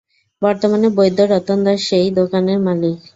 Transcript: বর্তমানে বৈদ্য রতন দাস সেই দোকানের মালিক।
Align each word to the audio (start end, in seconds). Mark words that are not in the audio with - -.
বর্তমানে 0.41 0.87
বৈদ্য 0.97 1.19
রতন 1.27 1.59
দাস 1.65 1.79
সেই 1.89 2.07
দোকানের 2.19 2.57
মালিক। 2.67 2.97